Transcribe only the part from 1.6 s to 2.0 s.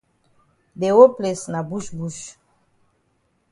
bush